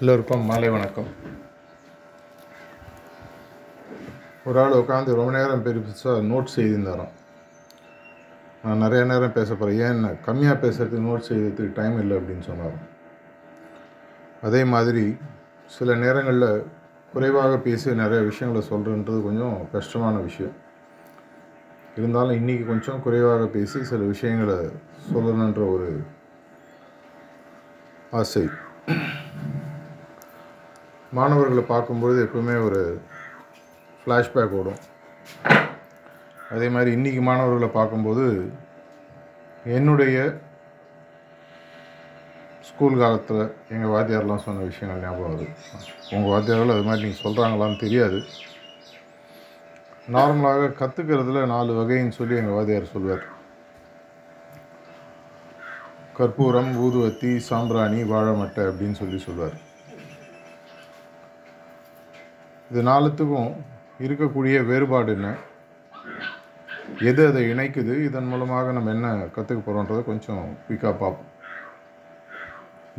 எல்லோருக்கும் 0.00 0.44
மாலை 0.44 0.68
வணக்கம். 0.68 1.06
ஒரு 4.44 4.60
ஆள் 4.60 4.72
உட்காந்து 4.72 5.14
ரொம்ப 5.14 5.30
நேரம் 5.32 5.64
பெருசாக 5.64 6.16
நோட்ஸ் 6.32 6.56
எழுதியிருந்தாராம். 6.56 7.12
நான் 8.64 8.76
நிறைய 8.76 9.04
நேரம் 9.04 9.32
பேச 9.32 9.54
போகிறேன் 9.54 9.78
ஏன் 9.80 10.18
கம்மியாக 10.26 10.56
பேசுறதுக்கு 10.56 11.00
நோட்ஸ் 11.06 11.30
எழுதுறதுக்கு 11.30 11.72
டைம் 11.72 11.98
இல்லை 11.98 12.16
அப்படின்னு 12.16 12.42
சொன்னார் 12.42 12.76
அதே 14.42 14.64
மாதிரி 14.64 15.16
சில 15.66 15.94
நேரங்களில் 15.94 16.66
குறைவாக 17.12 17.58
பேசி 17.58 17.94
நிறைய 17.94 18.24
விஷயங்களை 18.24 18.68
சொல்கிறன்றது 18.68 19.22
கொஞ்சம் 19.22 19.68
கஷ்டமான 19.72 20.16
விஷயம். 20.18 20.52
இருந்தாலும் 21.96 22.36
இன்றைக்கி 22.36 22.66
கொஞ்சம் 22.66 23.02
குறைவாக 23.02 23.46
பேசி 23.46 23.84
சில 23.84 24.04
விஷயங்களை 24.04 24.70
சொல்லணுன்ற 25.12 25.72
ஒரு 25.72 26.02
ஆசை. 28.10 28.48
மாணவர்களை 31.16 31.62
பார்க்கும்பொழுது 31.72 32.18
எப்பவுமே 32.24 32.54
ஒரு 32.66 32.80
ஃப்ளாஷ்பேக் 34.00 34.56
ஓடும். 34.58 34.80
அதே 36.54 36.68
மாதிரி 36.74 36.90
இன்றைக்கி 36.96 37.20
மாணவர்களை 37.28 37.68
பார்க்கும்போது 37.76 38.24
என்னுடைய 39.76 40.16
ஸ்கூல் 42.68 43.00
காலத்தில் 43.02 43.42
எங்கள் 43.74 43.92
வாத்தியார்லாம் 43.94 44.44
சொன்ன 44.46 44.64
விஷயங்கள் 44.70 45.04
ஞாபகம் 45.04 45.32
வருது. 45.32 45.46
உங்கள் 46.14 46.32
வாத்தியார்கள் 46.32 46.74
அது 46.74 46.86
மாதிரி 46.88 47.04
நீங்கள் 47.04 47.24
சொல்கிறாங்களான்னு 47.24 47.82
தெரியாது. 47.84 48.18
நார்மலாக 50.16 50.72
கற்றுக்கிறதுல 50.80 51.46
நாலு 51.54 51.72
வகைன்னு 51.80 52.18
சொல்லி 52.18 52.36
எங்கள் 52.40 52.58
வாத்தியார் 52.58 52.92
சொல்வார். 52.94 53.24
கற்பூரம் 56.18 56.74
ஊதுவத்தி 56.84 57.30
சாம்பிராணி 57.50 58.02
வாழைமட்டை 58.12 58.64
அப்படின்னு 58.70 58.98
சொல்லி 59.02 59.18
சொல்வார். 59.28 59.56
இது 62.70 62.80
நாலுத்துக்கும் 62.82 63.52
இருக்கக்கூடிய 64.06 64.56
வேறுபாடு 64.66 65.12
என்ன? 65.12 65.28
எது 67.10 67.22
அதை 67.28 67.42
இணைக்குது? 67.52 67.94
இதன் 68.04 68.26
மூலமாக 68.26 68.72
நம்ம 68.72 68.90
என்ன 68.90 69.08
கற்றுக்க 69.36 69.60
போகிறோன்றதை 69.66 70.04
கொஞ்சம் 70.04 70.44
குயிக்காக 70.64 70.94
பார்ப்போம். 71.02 71.30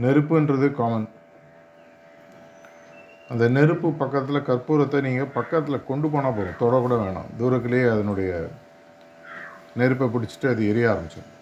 நெருப்புன்றது 0.02 0.68
காமன் 0.80 1.08
அந்த 3.30 3.46
நெருப்பு 3.48 3.88
பக்கத்தில் 4.02 4.48
கற்பூரத்தை 4.50 5.00
நீங்கள் 5.02 5.34
பக்கத்தில் 5.38 5.86
கொண்டு 5.88 6.10
போனால் 6.10 6.36
போதும். 6.38 6.60
தொடக்கூட 6.64 6.96
வேணாம். 7.04 7.32
தூரத்துலேயே 7.40 7.88
அதனுடைய 7.94 8.32
நெருப்பை 9.80 10.08
பிடிச்சிட்டு 10.14 10.50
அது 10.54 10.62
எரிய 10.70 10.92
ஆரம்பிச்சிடும். 10.92 11.34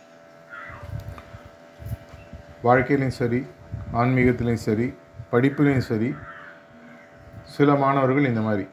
வாழ்க்கையிலையும் 2.64 3.20
சரி 3.22 3.42
ஆன்மீகத்துலேயும் 4.02 4.66
சரி 4.70 4.88
படிப்புலையும் 5.32 5.90
சரி 5.92 6.10
சில 7.56 7.74
மாணவர்கள் 7.82 8.30
இந்த 8.32 8.42
மாதிரி. 8.48 8.66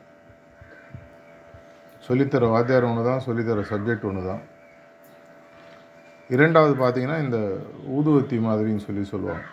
சொல்லித்தர 2.07 2.49
வாத்தியார் 2.53 2.87
ஒன்று 2.89 3.03
தான் 3.09 3.25
சொல்லித்தர 3.27 3.65
சப்ஜெக்ட் 3.73 4.07
ஒன்று 4.11 4.23
தான் 4.31 4.43
இரண்டாவது 6.35 6.75
பார்த்தீங்கன்னா 6.81 7.19
இந்த 7.25 7.39
ஊதுவத்தி 7.97 8.37
மாதிரின்னு 8.47 8.85
சொல்லி 8.87 9.03
சொல்லுவாங்க. 9.13 9.45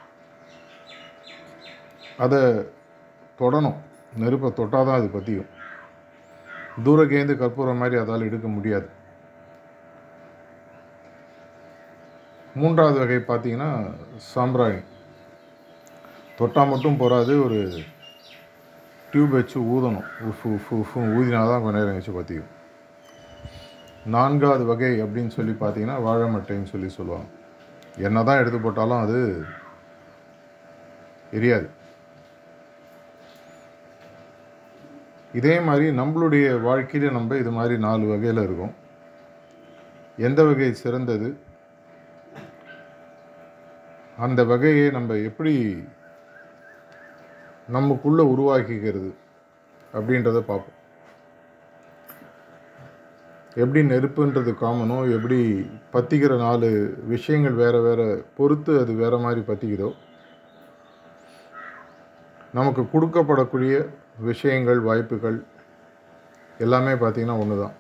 அதை 2.26 2.40
தொடணும். 3.42 3.78
நெருப்பை 4.22 4.50
தொட்டால் 4.60 4.88
தான் 4.88 5.00
அது 5.00 5.10
பற்றியும் 5.16 5.50
தூரக்கேந்து 6.86 7.34
கற்பூரம் 7.42 7.82
மாதிரி 7.82 7.96
அதால் 8.02 8.28
எடுக்க 8.30 8.48
முடியாது. 8.56 8.88
மூன்றாவது 12.62 12.98
வகை 13.02 13.20
பார்த்தீங்கன்னா 13.30 13.72
சாம்பிராணி. 14.34 14.82
தொட்டால் 16.40 16.72
மட்டும் 16.74 17.00
போகாது 17.02 17.34
ஒரு 17.46 17.60
டியூப் 19.12 19.32
வச்சு 19.32 19.60
ஊதணும். 19.62 20.08
உஃப் 20.28 20.44
உஃப் 20.54 20.70
உஃப் 20.72 20.96
ஊதினா 20.96 21.42
தான் 21.52 21.64
கொஞ்ச 21.64 21.78
நேரம் 21.78 21.98
வச்சு 21.98 22.14
பற்றிக்கும் 22.18 22.56
நான்காவது 24.06 24.64
வகை 24.66 24.92
அப்படின்னு 25.04 25.28
சொல்லி 25.28 25.54
பார்த்தீங்கன்னா 25.60 26.02
வாழை 26.02 26.28
மட்டைன்னு 26.36 26.72
சொல்லி 26.74 26.90
சொல்லுவாங்க. 26.90 27.28
என்ன 27.98 28.24
தான் 28.24 28.40
எடுத்து 28.42 28.60
போட்டாலும் 28.60 29.04
அது 29.06 29.20
எரியாது. 31.32 31.68
இதே 35.34 35.60
மாதிரி 35.60 35.98
நம்மளுடைய 35.98 36.62
வாழ்க்கையில் 36.62 37.12
நம்ம 37.12 37.36
இது 37.36 37.52
மாதிரி 37.52 37.78
நாலு 37.78 38.06
வகையில் 38.06 38.44
இருக்கும். 38.44 38.74
எந்த 40.18 40.44
வகை 40.44 40.74
சிறந்தது? 40.74 41.30
அந்த 44.18 44.44
வகையை 44.44 44.90
நம்ம 44.90 45.14
எப்படி 45.30 45.54
நமக்குள்ளே 47.70 48.24
உருவாக்கிக்கிறது 48.24 49.12
அப்படின்றத 49.94 50.40
பார்ப்போம். 50.40 50.76
எப்படி 53.56 53.82
நெருப்புன்றது 53.84 54.52
காமனோ 54.54 54.98
எப்படி 55.16 55.38
பற்றிக்கிற 55.92 56.38
நாலு 56.38 56.70
விஷயங்கள் 57.06 57.54
வேறு 57.54 57.80
வேறு 57.82 58.06
பொறுத்து 58.38 58.74
அது 58.80 58.94
வேறு 58.94 59.18
மாதிரி 59.18 59.42
பற்றிக்குதோ 59.42 59.90
நமக்கு 62.54 62.84
கொடுக்கப்படக்கூடிய 62.94 63.74
விஷயங்கள் 64.20 64.80
வாய்ப்புகள் 64.80 65.40
எல்லாமே 66.60 66.94
பார்த்திங்கன்னா 66.94 67.40
ஒன்று 67.40 67.58
தான் 67.62 67.76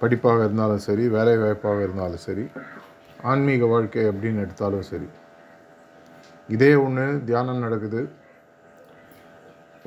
படிப்பாக 0.00 0.44
இருந்தாலும் 0.44 0.78
சரி 0.78 1.04
வேலை 1.08 1.36
வாய்ப்பாக 1.36 1.82
இருந்தாலும் 1.82 2.24
சரி 2.28 2.44
ஆன்மீக 3.22 3.66
வாழ்க்கை 3.66 4.04
அப்படின்னு 4.10 4.40
எடுத்தாலும் 4.40 4.88
சரி. 4.90 5.08
இதே 6.54 6.70
ஒன்று 6.84 7.04
தியானம் 7.28 7.64
நடக்குது. 7.64 8.00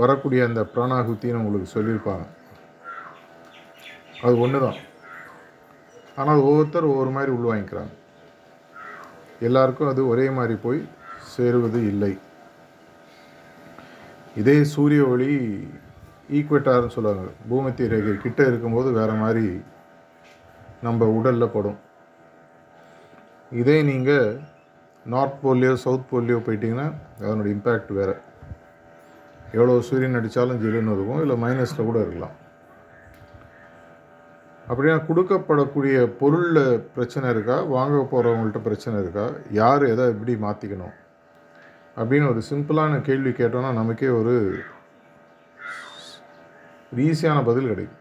வரக்கூடிய 0.02 0.42
அந்த 0.48 0.62
பிராணாகுத்தின்னு 0.74 1.42
உங்களுக்கு 1.42 1.70
சொல்லியிருப்பாங்க. 1.76 2.26
அது 4.26 4.36
ஒன்று 4.46 4.60
தான் 4.66 4.80
ஆனால் 6.22 6.44
ஒவ்வொருத்தர் 6.48 6.92
ஒவ்வொரு 6.92 7.12
மாதிரி 7.18 7.32
உள்வாங்கிக்கிறாங்க 7.38 7.94
எல்லாருக்கும் 9.48 9.92
அது 9.92 10.02
ஒரே 10.14 10.26
மாதிரி 10.38 10.56
போய் 10.66 10.80
சேருவது 11.34 11.80
இல்லை. 11.92 12.14
இதே 14.42 14.58
சூரிய 14.74 15.02
ஒளி 15.14 15.32
ஈக்குவேட்டார்னு 16.38 16.96
சொல்லுவாங்க. 16.96 17.32
பூமத்திய 17.50 17.90
ரேகை 17.94 18.14
கிட்ட 18.26 18.42
இருக்கும்போது 18.50 18.90
வேறு 18.98 19.16
மாதிரி 19.24 19.46
நம்ம 20.88 21.08
உடலில் 21.18 21.54
படும். 21.56 21.80
இதே 23.62 23.78
நீங்கள் 23.92 24.30
நார்த் 25.06 25.40
போல்லையோ 25.44 25.74
சவுத் 25.74 26.10
போல்லையோ 26.12 26.38
போயிட்டிங்கன்னா 26.48 26.94
அதனோட 27.20 27.50
இம்பேக்ட் 27.56 27.94
வேறு. 27.94 28.16
எவ்வளோ 29.52 29.82
சூரியன் 29.82 30.16
அடித்தாலும் 30.16 30.62
ஜில்லுன்னு 30.64 30.94
இருக்கும் 30.96 31.22
இல்லை 31.22 31.36
மைனஸில் 31.44 31.88
கூட 31.90 32.00
இருக்கலாம். 32.02 32.36
அப்படின்னா 34.70 34.96
கொடுக்கப்படக்கூடிய 35.10 36.06
பொருளில் 36.06 36.90
பிரச்சனை 36.96 37.30
இருக்கா? 37.30 37.62
வாங்க 37.62 38.08
போகிறவங்கள்ட்ட 38.12 38.62
பிரச்சனை 38.62 39.02
இருக்கா? 39.02 39.30
யார் 39.52 39.84
எதை 39.84 40.06
எப்படி 40.08 40.36
மாற்றிக்கணும் 40.36 40.96
அப்படின்னு 41.98 42.30
ஒரு 42.30 42.42
சிம்பிளான 42.50 43.02
கேள்வி 43.02 43.30
கேட்டோன்னா 43.30 43.74
நமக்கே 43.74 44.08
ஒரு 44.08 44.60
ஈஸியான 46.96 47.46
பதில் 47.46 47.68
கிடைக்கும். 47.68 47.98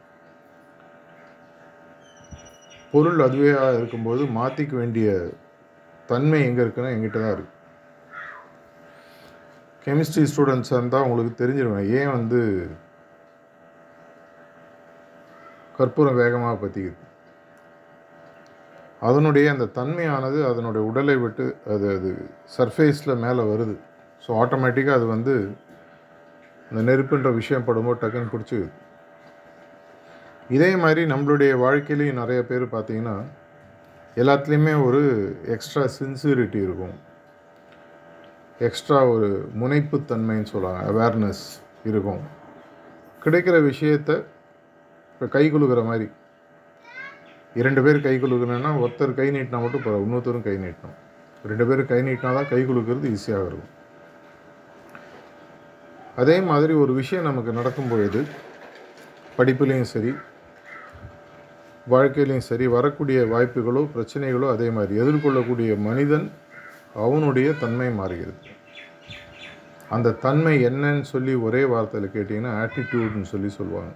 பொருள் 2.91 3.21
அதுவே 3.21 3.75
இருக்கும்போது 3.77 4.25
மாற்றிக்க 4.25 4.75
வேண்டிய 4.75 5.31
தன்மை 6.11 6.41
எங்கே 6.49 6.63
இருக்குன்னா 6.65 6.93
எங்கிட்ட 6.95 7.19
தான் 7.23 7.35
இருக்குது 7.37 7.57
கெமிஸ்ட்ரி 9.87 10.25
ஸ்டூடெண்ட்ஸாக 10.31 10.81
இருந்தால் 10.81 11.07
உங்களுக்கு 11.09 11.35
தெரிஞ்சிருவேன் 11.43 11.91
ஏன் 11.99 12.15
வந்து 12.17 12.41
கற்பூரம் 15.79 16.21
வேகமாக 16.23 16.57
பற்றிக்குது 16.63 17.07
அதனுடைய 19.09 19.47
அந்த 19.55 19.67
தன்மையானது 19.79 20.39
அதனுடைய 20.51 20.83
உடலை 20.91 21.17
விட்டு 21.25 21.45
அது 21.73 21.87
அது 21.97 22.11
சர்ஃபேஸில் 22.57 23.21
மேலே 23.25 23.43
வருது. 23.51 23.75
ஸோ 24.25 24.31
ஆட்டோமேட்டிக்காக 24.43 24.99
அது 24.99 25.07
வந்து 25.15 25.35
இந்த 26.71 26.81
நெருப்புன்ற 26.89 27.29
விஷயம் 27.41 27.67
படும்போது 27.69 28.01
டக்குன்னு 28.01 28.33
பிடிச்சிக்குது. 28.33 28.71
இதே 30.57 30.71
மாதிரி 30.83 31.03
நம்மளுடைய 31.13 31.53
வாழ்க்கையிலையும் 31.65 32.21
நிறைய 32.23 32.41
பேர் 32.51 32.65
பார்த்திங்கன்னா 32.75 33.17
எல்லாத்துலேயுமே 34.21 34.75
ஒரு 34.87 35.01
எக்ஸ்ட்ரா 35.55 35.83
சின்சியரிட்டி 35.99 36.61
இருக்கும். 36.67 36.97
எக்ஸ்ட்ரா 38.67 39.01
ஒரு 39.15 39.29
முனைப்புத்தன்மைன்னு 39.61 40.51
சொல்லுவாங்க 40.53 40.81
அவேர்னஸ் 40.93 41.43
இருக்கும். 41.91 42.23
கிடைக்கிற 43.25 43.57
விஷயத்த 43.71 44.11
இப்போ 45.13 45.27
கை 45.37 45.45
குலுக்கிற 45.53 45.83
மாதிரி. 45.91 46.07
இரண்டு 47.61 47.81
பேர் 47.85 48.05
கை 48.07 48.15
குலுக்கணுன்னா 48.23 48.71
ஒருத்தர் 48.85 49.19
கை 49.21 49.29
நீட்டினா 49.37 49.61
மட்டும் 49.65 49.85
போகிற 49.85 50.01
இன்னொருத்தரும் 50.05 50.47
கை 50.49 50.57
நீட்டணும். 50.65 50.99
ரெண்டு 51.51 51.67
பேரும் 51.69 51.91
கை 51.93 52.01
நீட்டினா 52.09 52.31
தான் 52.39 52.51
கை 52.53 52.61
குலுக்கிறது 52.69 53.09
ஈஸியாக 53.15 53.49
இருக்கும். 53.51 53.73
அதே 56.23 56.37
மாதிரி 56.51 56.73
ஒரு 56.83 56.93
விஷயம் 57.01 57.29
நமக்கு 57.29 57.53
நடக்கும் 57.59 57.91
பொழுது 57.91 58.21
படிப்புலேயும் 59.39 59.93
சரி 59.95 60.13
வாழ்க்கையிலையும் 61.91 62.49
சரி 62.51 62.67
வரக்கூடிய 62.67 63.19
வாய்ப்புகளோ 63.33 63.83
பிரச்சனைகளோ 63.95 64.47
அதே 64.51 64.71
மாதிரி 64.71 65.01
எதிர்கொள்ளக்கூடிய 65.03 65.73
மனிதன் 65.79 66.27
அவனுடைய 66.95 67.49
தன்மை 67.53 67.89
மாறுகிறது. 67.91 68.41
அந்த 69.89 70.17
தன்மை 70.25 70.55
என்னன்னு 70.67 71.05
சொல்லி 71.15 71.35
ஒரே 71.35 71.63
வார்த்தையில் 71.65 72.15
கேட்டிங்கன்னா 72.15 72.53
ஆட்டிடியூட்னு 72.63 73.31
சொல்லி 73.33 73.49
சொல்லுவாங்க. 73.49 73.93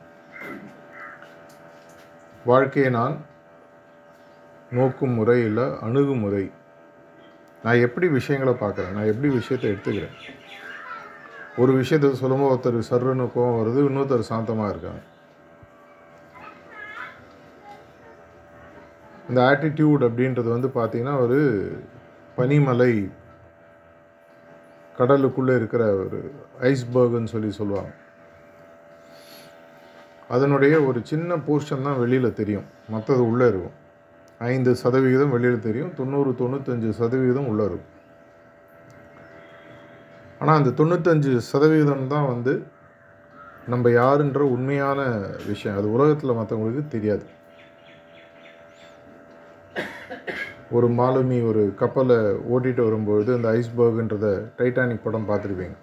வாழ்க்கையை 2.45 2.93
நான் 2.93 3.17
நோக்கும் 4.71 5.15
முறை 5.15 5.39
இல்லை 5.43 5.67
அணுகுமுறை 5.81 6.45
நான் 7.65 7.83
எப்படி 7.87 8.07
விஷயங்களை 8.09 8.55
பார்க்குறேன்? 8.55 8.95
நான் 8.97 9.11
எப்படி 9.11 9.29
விஷயத்தை 9.35 9.67
எடுத்துக்கிறேன்? 9.73 10.17
ஒரு 11.57 11.73
விஷயத்தை 11.73 12.15
சொல்லும்போது 12.15 12.53
ஒருத்தர் 12.55 12.91
சர்ருன்னு 12.91 13.27
கோவம் 13.35 13.59
வருது 13.61 13.81
இன்னொருத்தர் 13.89 14.31
சாந்தமாக 14.33 14.71
இருக்காங்க. 14.71 15.03
இந்த 19.33 19.43
ஆட்டிடியூட் 19.51 20.03
அப்படின்றது 20.07 20.49
வந்து 20.55 20.69
பார்த்திங்கன்னா 20.79 21.17
ஒரு 21.25 21.41
பனிமலை 22.39 22.93
கடலுக்குள்ளே 24.99 25.55
இருக்கிற 25.61 25.83
ஒரு 26.01 26.19
ஐஸ்பர்க்னு 26.71 27.31
சொல்லி 27.35 27.51
சொல்லுவாங்க. 27.59 27.93
அதனுடைய 30.35 30.75
ஒரு 30.89 30.99
சின்ன 31.11 31.37
போர்ஷன் 31.47 31.87
தான் 31.87 31.99
வெளியில் 32.03 32.37
தெரியும். 32.41 32.67
மற்றது 32.95 33.23
உள்ளே 33.31 33.47
இருக்கும். 33.53 33.77
ஐந்து 34.39 34.71
சதவிகிதம் 34.83 35.35
வெளியில் 35.35 35.67
தெரியும். 35.67 35.93
தொண்ணூறு 35.99 36.31
தொண்ணூத்தஞ்சு 36.39 36.91
சதவிகிதம் 37.01 37.49
உள்ளே 37.53 37.65
இருக்கும். 37.65 37.91
ஆனால் 40.39 40.59
அந்த 40.61 40.73
தொண்ணூத்தஞ்சு 40.79 41.33
சதவிகிதம் 41.53 42.11
தான் 42.15 42.31
வந்து 42.33 42.55
நம்ம 43.75 43.89
யாருன்ற 44.01 44.41
உண்மையான 44.57 45.01
விஷயம். 45.51 45.79
அது 45.81 45.89
உலகத்தில் 45.97 46.39
மற்றவங்களுக்கு 46.41 46.85
தெரியாது. 46.97 47.25
ஒரு 50.77 50.87
மாலுமி 50.99 51.39
ஒரு 51.51 51.63
கப்பலை 51.81 52.19
ஓட்டிகிட்டு 52.53 52.83
வரும்பொழுது 52.87 53.31
இந்த 53.39 53.49
ஐஸ்பர்க்ன்றத 53.59 54.29
டைட்டானிக் 54.59 55.05
படம் 55.07 55.27
பார்த்துருப்பீங்க. 55.31 55.77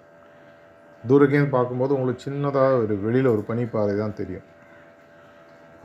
தூரக்கேந்து 1.04 1.50
பார்க்கும்போது 1.56 1.94
உங்களுக்கு 1.96 2.24
சின்னதாக 2.26 2.80
ஒரு 2.84 2.94
வெளியில் 3.04 3.28
ஒரு 3.34 3.42
பனிப்பாறை 3.50 3.94
தான் 4.00 4.18
தெரியும். 4.20 4.46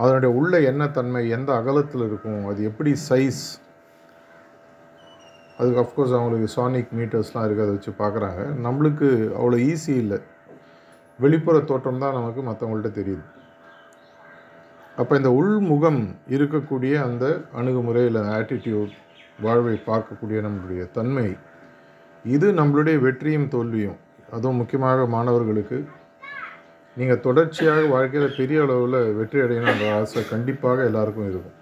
அதனுடைய 0.03 0.31
உள்ள 0.39 0.53
என்ன 0.69 0.83
தன்மை 0.97 1.21
எந்த 1.37 1.49
அகலத்தில் 1.59 2.05
இருக்கும் 2.07 2.41
அது 2.51 2.65
எப்படி 2.69 2.91
சைஸ் 3.09 3.43
அதுக்கு 5.59 5.81
அஃப்கோர்ஸ் 5.83 6.15
அவங்களுக்கு 6.17 6.47
சானிக் 6.55 6.95
மீட்டர்ஸ்லாம் 6.99 7.45
இருக்குது 7.47 7.65
அதை 7.65 7.75
வச்சு 7.75 7.91
பார்க்குறாங்க. 8.01 8.41
நம்மளுக்கு 8.65 9.09
அவ்வளோ 9.39 9.59
ஈஸி 9.71 9.93
இல்லை. 10.03 10.19
வெளிப்புற 11.23 11.57
தோற்றம் 11.69 12.01
தான் 12.03 12.17
நமக்கு 12.19 12.41
மற்றவங்கள்ட்ட 12.49 12.91
தெரியுது. 12.99 13.23
அப்போ 15.01 15.13
இந்த 15.19 15.29
உள்முகம் 15.39 16.01
இருக்கக்கூடிய 16.35 16.93
அந்த 17.07 17.25
அணுகுமுறையில் 17.59 18.19
ஆட்டிடியூட் 18.37 18.93
வாழ்வை 19.45 19.73
பார்க்கக்கூடிய 19.89 20.37
நம்மளுடைய 20.45 20.83
தன்மை 20.97 21.27
இது 22.35 22.47
நம்மளுடைய 22.59 22.97
வெற்றியும் 23.05 23.51
தோல்வியும். 23.53 23.97
அதுவும் 24.35 24.59
முக்கியமாக 24.61 25.07
மாணவர்களுக்கு. 25.15 25.77
நீங்கள் 26.97 27.23
தொடர்ச்சியாக 27.27 27.81
வாழ்க்கையில் 27.95 28.37
பெரிய 28.39 28.59
அளவில் 28.65 28.99
வெற்றி 29.19 29.39
அடையணுன்ற 29.45 29.85
ஆசை 29.99 30.21
கண்டிப்பாக 30.33 30.87
எல்லாருக்கும் 30.89 31.29
இருக்கும். 31.31 31.57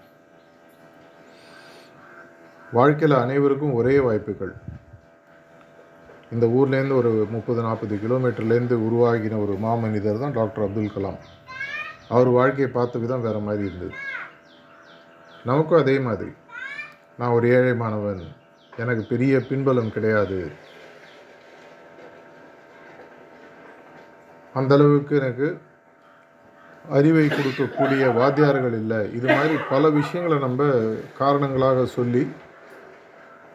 வாழ்க்கையில் 2.78 3.22
அனைவருக்கும் 3.24 3.78
ஒரே 3.80 3.96
வாய்ப்புகள். 4.08 4.54
இந்த 6.36 6.46
ஊர்லேருந்து 6.58 7.00
ஒரு 7.02 7.12
முப்பது 7.36 7.62
நாற்பது 7.68 7.96
கிலோமீட்டர்லேருந்து 8.04 8.78
உருவாகின 8.88 9.40
ஒரு 9.46 9.56
மாமனிதர் 9.66 10.24
தான் 10.24 10.38
டாக்டர் 10.40 10.66
அப்துல் 10.68 10.96
கலாம். 10.96 11.20
அவர் 12.10 12.28
வாழ்க்கையை 12.28 12.74
பார்த்த 12.74 13.00
விதம் 13.00 13.22
வேறு 13.22 13.40
மாதிரி 13.40 13.66
இருந்தது. 13.66 13.94
நமக்கும் 15.44 15.80
அதே 15.80 16.00
மாதிரி. 16.00 16.32
நான் 17.18 17.30
ஒரு 17.30 17.50
ஏழை 17.50 17.76
மாணவன். 17.76 18.36
எனக்கு 18.78 19.06
பெரிய 19.10 19.40
பின்பலம் 19.40 19.92
கிடையாது. 19.92 20.52
அந்தளவுக்கு 24.56 25.12
எனக்கு 25.12 25.62
அறிவை 26.90 27.28
கொடுக்கக்கூடிய 27.28 28.14
வாத்தியார்கள் 28.14 28.74
இல்லை. 28.74 29.14
இது 29.14 29.36
மாதிரி 29.36 29.56
பல 29.70 29.90
விஷயங்களை 29.90 30.38
நம்ம 30.40 30.94
காரணங்களாக 31.18 31.86
சொல்லி 31.86 32.32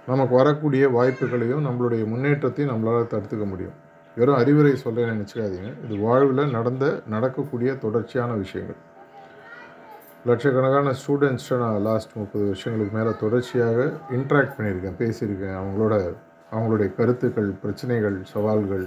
நமக்கு 0.06 0.34
வரக்கூடிய 0.34 0.88
வாய்ப்புகளையும் 0.88 1.66
நம்மளுடைய 1.66 2.06
முன்னேற்றத்தையும் 2.06 2.74
நம்மளால் 2.74 3.12
தடுத்துக்க 3.12 3.44
முடியும். 3.44 3.86
வெறும் 4.18 4.38
அறிவுரை 4.42 4.70
சொல்கிறேன்னு 4.84 5.14
நினச்சிக்காதீங்க. 5.14 5.70
இது 5.84 5.94
வாழ்வில் 6.04 6.54
நடந்த 6.56 6.84
நடக்கக்கூடிய 7.14 7.70
தொடர்ச்சியான 7.84 8.32
விஷயங்கள். 8.44 8.78
லட்சக்கணக்கான 10.28 10.92
ஸ்டூடெண்ட்ஸ்ட்டை 11.00 11.56
நான் 11.62 11.84
லாஸ்ட் 11.88 12.16
முப்பது 12.20 12.44
வருஷங்களுக்கு 12.46 12.94
மேலே 12.98 13.12
தொடர்ச்சியாக 13.24 13.78
இன்ட்ராக்ட் 14.16 14.56
பண்ணியிருக்கேன் 14.56 14.98
பேசியிருக்கேன். 15.02 15.56
அவங்களோட 15.60 15.94
அவங்களுடைய 16.52 16.88
கருத்துக்கள் 16.98 17.50
பிரச்சனைகள் 17.62 18.16
சவால்கள். 18.32 18.86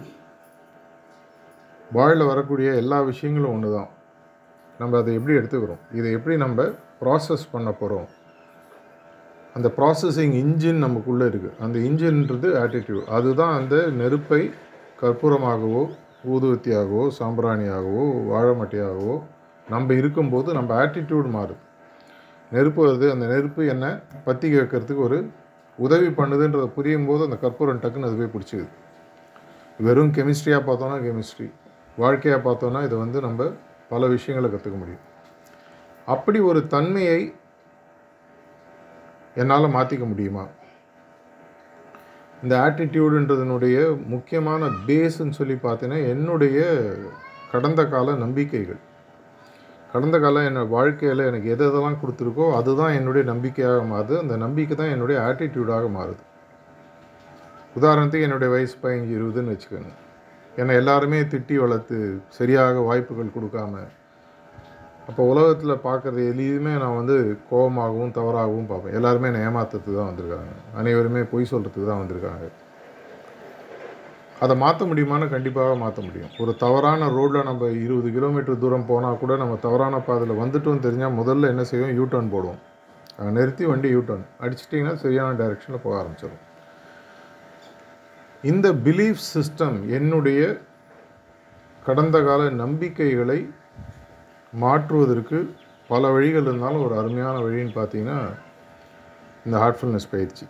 வாழ்வில் 1.91 2.29
வரக்கூடிய 2.31 2.69
எல்லா 2.81 2.99
விஷயங்களும் 3.11 3.53
ஒன்று 3.55 3.69
தான் 3.77 3.89
நம்ம 4.79 4.97
அதை 4.97 5.13
எப்படி 5.19 5.33
எடுத்துக்கிறோம்? 5.39 5.81
இதை 5.99 6.09
எப்படி 6.17 6.35
நம்ம 6.43 6.65
ப்ராசஸ் 7.01 7.45
பண்ண 7.51 7.69
போகிறோம் 7.81 8.07
அந்த 9.55 9.67
ப்ராசஸிங் 9.77 10.35
இன்ஜின் 10.43 10.83
நமக்குள்ளே 10.85 11.25
இருக்குது 11.31 11.57
அந்த 11.65 11.77
இன்ஜின்ன்றது 11.87 12.49
ஆட்டிடியூட் 12.63 13.09
அதுதான் 13.17 13.53
அந்த 13.59 13.75
நெருப்பை 14.01 14.41
கற்பூரமாகவோ 15.01 15.83
ஊதுவத்தியாகவோ 16.33 17.03
சாம்பிராணியாகவோ 17.19 18.05
வாழைமட்டையாகவோ 18.31 19.15
நம்ம 19.67 19.93
இருக்கும்போது 19.93 20.49
நம்ம 20.53 20.71
ஆட்டிடியூட் 20.83 21.29
மாறுது 21.37 21.55
நெருப்பு 22.51 22.81
வருது 22.85 23.05
அந்த 23.13 23.25
நெருப்பு 23.25 23.61
என்ன? 23.73 23.85
பற்றி 24.25 24.47
வைக்கிறதுக்கு 24.57 25.01
ஒரு 25.07 25.17
உதவி 25.77 26.07
பண்ணுதுன்றதை 26.07 26.67
புரியும் 26.77 27.05
போது 27.05 27.21
அந்த 27.23 27.37
கற்பூரம் 27.37 27.81
டக்குன்னு 27.83 28.09
அது 28.09 28.19
போய் 28.19 28.33
பிடிச்சிது 28.35 28.67
வெறும் 29.85 30.11
கெமிஸ்ட்ரியாக 30.17 30.63
பார்த்தோன்னா 30.69 30.97
கெமிஸ்ட்ரி 31.05 31.47
வாழ்க்கையாக 31.97 32.41
பார்த்தோன்னா 32.47 32.81
இதை 32.83 32.97
வந்து 32.97 33.19
நம்ம 33.21 33.51
பல 33.89 34.07
விஷயங்களை 34.07 34.49
கற்றுக்க 34.53 34.77
முடியும். 34.77 35.05
அப்படி 36.05 36.39
ஒரு 36.39 36.59
தன்மையை 36.67 37.21
என்னால் 39.35 39.75
மாற்றிக்க 39.77 40.05
முடியுமா? 40.07 40.43
இந்த 42.43 42.53
ஆட்டிடியூடுன்றதனுடைய 42.65 43.77
முக்கியமான 44.07 44.69
பேஸ்ன்னு 44.87 45.37
சொல்லி 45.39 45.53
பார்த்தீங்கன்னா 45.53 46.07
என்னுடைய 46.13 46.59
கடந்த 47.51 47.81
கால 47.87 48.13
நம்பிக்கைகள். 48.13 48.79
கடந்த 49.93 50.19
காலம் 50.19 50.47
என்ன 50.49 50.61
வாழ்க்கையில் 50.63 51.27
எனக்கு 51.29 51.49
எது 51.49 51.63
எதெல்லாம் 51.69 51.97
கொடுத்துருக்கோ 52.01 52.45
அதுதான் 52.59 52.93
என்னுடைய 52.99 53.23
நம்பிக்கையாக 53.31 53.81
மாறுது. 53.93 54.15
அந்த 54.23 54.35
நம்பிக்கை 54.37 54.75
தான் 54.77 54.93
என்னுடைய 54.95 55.17
ஆட்டிடியூடாக 55.27 55.87
மாறுது. 55.97 56.23
உதாரணத்துக்கு 57.79 58.27
என்னுடைய 58.29 58.51
வயசு 58.53 58.75
பதினஞ்சு 58.83 59.13
இருபதுன்னு 59.17 59.53
வச்சுக்கோங்க. 59.53 59.91
என்னை 60.55 60.75
எல்லாருமே 60.75 61.19
திட்டி 61.33 61.55
வளர்த்து 61.55 61.97
சரியாக 62.37 62.79
வாய்ப்புகள் 62.79 63.35
கொடுக்காம 63.35 63.83
அப்போ 65.09 65.21
உலகத்தில் 65.31 65.83
பார்க்குறது 65.85 66.23
எதையுமே 66.31 66.73
நான் 66.81 66.97
வந்து 66.99 67.15
கோபமாகவும் 67.49 68.15
தவறாகவும் 68.17 68.67
பார்ப்பேன். 68.71 68.95
எல்லாருமே 68.97 69.29
என்னை 69.31 69.41
ஏமாத்துறதுக்கு 69.47 69.99
தான் 69.99 70.09
வந்திருக்காங்க. 70.11 70.51
அனைவருமே 70.81 71.23
பொய் 71.31 71.51
சொல்கிறதுக்கு 71.51 71.87
தான் 71.91 72.01
வந்திருக்காங்க. 72.01 72.45
அதை 74.43 74.53
மாற்ற 74.63 74.85
முடியுமான்னு 74.89 75.25
கண்டிப்பாக 75.33 75.73
மாற்ற 75.81 75.99
முடியும். 76.05 76.31
ஒரு 76.43 76.51
தவறான 76.63 77.09
ரோட்டில் 77.15 77.47
நம்ம 77.49 77.67
இருபது 77.85 78.09
கிலோமீட்டர் 78.15 78.61
தூரம் 78.63 78.87
போனால் 78.91 79.19
கூட 79.23 79.35
நம்ம 79.41 79.57
தவறான 79.65 79.99
பாதையில் 80.07 80.41
வந்துட்டோம்னு 80.43 80.85
தெரிஞ்சால் 80.85 81.17
முதல்ல 81.19 81.51
என்ன 81.53 81.63
செய்வோம்? 81.71 81.95
யூ 81.99 82.05
டர்ன் 82.13 82.31
போடுவோம். 82.35 82.61
அங்கே 83.17 83.31
நிறுத்தி 83.39 83.65
வண்டி 83.71 83.89
யூ 83.95 84.01
டர்ன் 84.07 84.25
அடிச்சிட்டிங்கன்னா 84.43 84.95
சரியான 85.03 85.35
டைரெக்ஷனில் 85.41 85.83
போக 85.83 85.95
ஆரம்பிச்சிடும் 86.01 86.41
இந்த 88.51 88.67
பிலீஃப் 88.85 89.21
சிஸ்டம் 89.33 89.77
என்னுடைய 89.97 90.41
கடந்த 91.87 92.17
கால 92.27 92.41
நம்பிக்கைகளை 92.63 93.39
மாற்றுவதற்கு 94.53 95.37
பல 95.89 96.09
வழிகள் 96.15 96.47
இருந்தாலும் 96.47 96.85
ஒரு 96.85 96.95
அருமையான 97.01 97.35
வழின்னு 97.45 97.73
பார்த்தீங்கன்னா 97.77 98.19
இந்த 99.45 99.55
ஹார்ட்ஃபுல்னஸ் 99.63 100.11
பயிற்சி. 100.11 100.45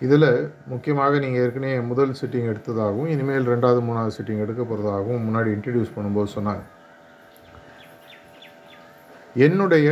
இதில் 0.00 0.28
முக்கியமாக 0.72 1.18
நீங்கள் 1.24 1.42
ஏற்கனவே 1.42 1.76
முதல் 1.90 2.16
சிட்டிங் 2.20 2.50
எடுத்ததாகவும் 2.52 3.12
இனிமேல் 3.14 3.50
ரெண்டாவது 3.52 3.80
மூணாவது 3.88 4.16
சிட்டிங் 4.16 4.42
எடுக்க 4.44 4.62
போகிறதாகவும் 4.62 5.24
முன்னாடி 5.26 5.48
இன்ட்ரடியூஸ் 5.56 5.94
பண்ணும்போது 5.96 6.30
சொன்னாங்க. 6.36 6.64
என்னுடைய 9.46 9.88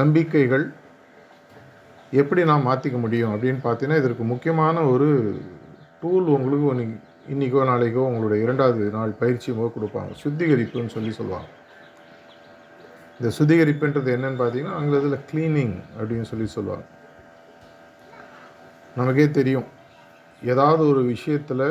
நம்பிக்கைகள் 0.00 0.66
எப்படி 2.20 2.42
நான் 2.50 2.66
மாற்றிக்க 2.68 2.98
முடியும் 3.04 3.32
அப்படின்னு 3.34 3.60
பார்த்தீங்கன்னா 3.64 4.00
இதற்கு 4.02 4.24
முக்கியமான 4.32 4.84
ஒரு 4.92 5.08
டூல் 6.00 6.28
உங்களுக்கு 6.36 6.66
ஒன்று 6.72 6.86
இன்றைக்கோ 7.32 7.62
நாளைக்கோ 7.68 8.02
உங்களுடைய 8.08 8.42
இரண்டாவது 8.44 8.84
நாள் 8.90 9.10
பயிற்சியுமோ 9.20 9.64
கொடுப்பாங்க. 9.72 10.12
சுத்திகரிப்புன்னு 10.22 10.92
சொல்லி 10.94 11.10
சொல்லுவாங்க. 11.16 11.48
இந்த 13.18 13.30
சுத்திகரிப்புன்றது 13.38 14.10
என்னன்னு 14.16 14.38
பார்த்தீங்கன்னா 14.42 14.76
ஆங்கிலத்தில் 14.78 15.24
க்ளீனிங் 15.30 15.74
அப்படின்னு 15.98 16.26
சொல்லி 16.30 16.46
சொல்லுவாங்க. 16.46 16.84
நமக்கே 18.98 19.26
தெரியும். 19.30 19.66
ஏதாவது 20.42 20.82
ஒரு 20.88 21.02
விஷயத்தில் 21.02 21.66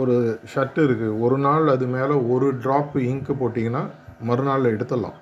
ஒரு 0.00 0.14
ஷர்ட் 0.54 0.80
இருக்குது 0.86 1.20
ஒரு 1.20 1.38
நாள் 1.38 1.66
அது 1.74 1.86
மேலே 1.86 2.16
ஒரு 2.34 2.48
ட்ராப் 2.64 2.98
இங்கு 3.12 3.36
போட்டிங்கன்னா 3.42 3.82
மறுநாளில் 4.30 4.72
எடுத்துடலாம். 4.74 5.18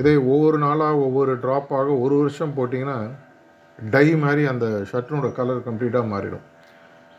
இதே 0.00 0.14
ஒவ்வொரு 0.16 0.58
நாளாக 0.58 1.02
ஒவ்வொரு 1.08 1.34
ட்ராப்பாக 1.44 2.00
ஒரு 2.00 2.16
வருஷம் 2.22 2.56
போட்டிங்கன்னா 2.56 2.96
டை 3.78 4.06
மாதிரி 4.24 4.42
அந்த 4.54 4.66
ஷர்ட்டினோட 4.92 5.30
கலர் 5.40 5.66
கம்ப்ளீட்டாக 5.68 6.12
மாறிடும். 6.14 6.46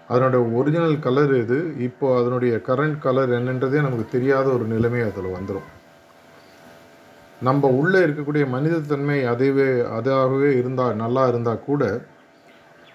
அதனுடைய 0.07 0.41
ஒரிஜினல் 0.59 0.97
கலர் 0.99 1.33
எது? 1.35 1.59
இப்போ 1.87 2.07
அதனுடைய 2.19 2.53
கரண்ட் 2.67 2.97
கலர் 2.99 3.29
என்னன்றதே 3.29 3.81
நமக்கு 3.81 4.07
தெரியாத 4.11 4.47
ஒரு 4.49 4.65
நிலைமை 4.65 5.01
அதில் 5.01 5.35
வந்துடும் 5.35 5.69
நம்ம 7.41 7.69
உள்ளே 7.69 7.99
இருக்கக்கூடிய 7.99 8.43
மனிதத்தன்மை 8.49 9.19
அதுவே 9.25 9.69
அதாகவே 9.97 10.49
இருந்தால் 10.57 10.95
நல்லா 10.95 11.27
இருந்தால் 11.27 11.65
கூட 11.65 11.83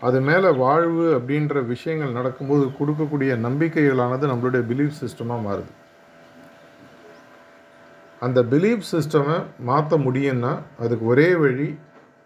அது 0.03 0.21
மேலே 0.21 0.50
வாழ்வு 0.50 1.07
அப்படின்ற 1.19 1.67
விஷயங்கள் 1.67 2.17
நடக்கும்போது 2.19 2.65
கொடுக்கக்கூடிய 2.79 3.31
நம்பிக்கைகளானது 3.47 4.31
நம்மளுடைய 4.33 4.62
பிலீஃப் 4.71 5.00
சிஸ்டமாக 5.00 5.45
மாறுது. 5.47 5.73
அந்த 8.21 8.43
பிலீஃப் 8.43 8.87
சிஸ்டமை 8.93 9.37
மாற்ற 9.59 9.97
முடியும்னா 9.97 10.53
அதுக்கு 10.79 11.07
ஒரே 11.07 11.35
வழி 11.35 11.79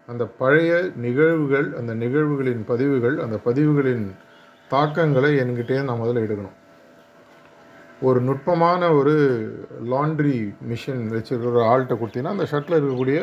அந்த 0.07 0.25
பழைய 0.25 0.91
நிகழ்வுகள் 0.95 1.73
அந்த 1.79 1.93
நிகழ்வுகளின் 1.93 2.63
பதிவுகள் 2.65 3.17
அந்த 3.19 3.39
பதிவுகளின் 3.45 4.05
தாக்கங்களை 4.73 5.31
என்கிட்டே 5.43 5.77
நான் 5.87 6.01
முதல்ல 6.01 6.25
எடுக்கணும். 6.25 6.57
ஒரு 8.07 8.19
நுட்பமான 8.27 8.81
ஒரு 8.99 9.13
லாண்ட்ரி 9.91 10.37
மிஷின் 10.69 11.03
வச்சுருக்கிற 11.15 11.51
ஒரு 11.55 11.65
ஆள்கிட்ட 11.71 11.95
கொடுத்தீங்கன்னா 11.99 12.35
அந்த 12.35 12.47
ஷர்ட்டில் 12.51 12.77
இருக்கக்கூடிய 12.79 13.19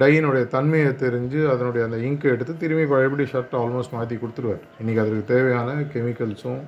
டையினுடைய 0.00 0.44
தன்மையை 0.54 0.90
தெரிஞ்சு 1.02 1.40
அதனுடைய 1.52 1.82
அந்த 1.88 1.98
இங்கை 2.06 2.28
எடுத்து 2.34 2.54
திரும்பி 2.62 2.84
பழையபடி 2.92 3.24
ஷர்ட்டை 3.32 3.56
ஆல்மோஸ்ட் 3.62 3.94
மாற்றி 3.96 4.16
கொடுத்துருவார். 4.22 4.64
இன்றைக்கி 4.80 5.00
அதுக்கு 5.04 5.22
தேவையான 5.34 5.76
கெமிக்கல்ஸும் 5.92 6.62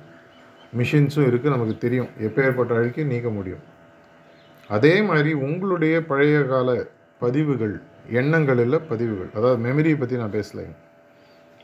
மிஷின்ஸும் 0.79 1.27
இருக்குது 1.29 1.53
நமக்கு 1.55 1.75
தெரியும். 1.85 2.09
எப்பேற்பட்ட 2.27 2.77
அழுக்கி 2.79 3.03
நீக்க 3.11 3.29
முடியும். 3.37 3.63
அதே 4.77 4.93
மாதிரி 5.09 5.31
உங்களுடைய 5.47 5.95
பழைய 6.11 6.37
கால 6.51 6.69
பதிவுகள் 7.23 7.75
எண்ணங்களில் 8.21 8.79
பதிவுகள். 8.91 9.31
அதாவது 9.37 9.59
மெமரியை 9.67 9.97
பற்றி 9.99 10.21
நான் 10.23 10.35
பேசலைங்க. 10.37 10.75